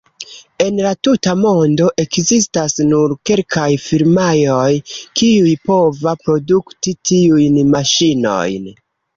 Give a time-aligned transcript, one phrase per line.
[0.63, 4.73] En la tuta mondo ekzistas nur kelkaj firmaoj,
[5.21, 8.69] kiuj pova produkti tiujn maŝinojn.